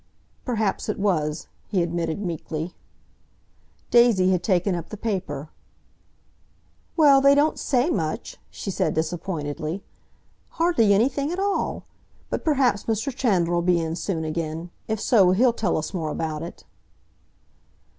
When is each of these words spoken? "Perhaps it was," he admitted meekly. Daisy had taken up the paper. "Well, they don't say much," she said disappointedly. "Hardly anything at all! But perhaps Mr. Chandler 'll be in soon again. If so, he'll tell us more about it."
"Perhaps 0.45 0.89
it 0.89 0.97
was," 0.97 1.47
he 1.67 1.83
admitted 1.83 2.19
meekly. 2.25 2.73
Daisy 3.91 4.31
had 4.31 4.41
taken 4.41 4.73
up 4.73 4.89
the 4.89 4.97
paper. 4.97 5.49
"Well, 6.97 7.21
they 7.21 7.35
don't 7.35 7.59
say 7.59 7.91
much," 7.91 8.37
she 8.49 8.71
said 8.71 8.95
disappointedly. 8.95 9.83
"Hardly 10.57 10.91
anything 10.91 11.31
at 11.31 11.37
all! 11.37 11.83
But 12.31 12.43
perhaps 12.43 12.85
Mr. 12.85 13.15
Chandler 13.15 13.55
'll 13.57 13.61
be 13.61 13.79
in 13.79 13.95
soon 13.95 14.23
again. 14.25 14.71
If 14.87 14.99
so, 14.99 15.33
he'll 15.33 15.53
tell 15.53 15.77
us 15.77 15.93
more 15.93 16.09
about 16.09 16.41
it." 16.41 16.63